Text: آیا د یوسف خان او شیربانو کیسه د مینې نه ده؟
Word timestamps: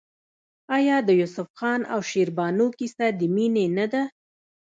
آیا 0.77 0.97
د 1.07 1.09
یوسف 1.19 1.47
خان 1.57 1.81
او 1.93 1.99
شیربانو 2.09 2.65
کیسه 2.77 3.07
د 3.19 3.21
مینې 3.35 3.65
نه 3.77 3.85
ده؟ 3.91 4.03